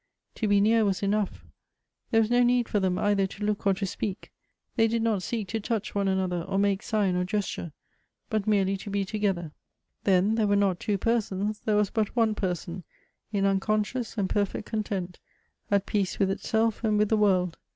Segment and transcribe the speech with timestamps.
[0.33, 1.45] To be near was enough;
[2.09, 4.31] there was no need for them either to look or to speak:
[4.75, 7.71] they did not seek to touch one another, or make sign or gesture,
[8.27, 9.51] but merely to be to gether.
[10.03, 12.83] Then there were not two persons, there was but one person
[13.31, 15.19] in unconscious and perfect content,
[15.69, 17.57] at peace with itself and with the world.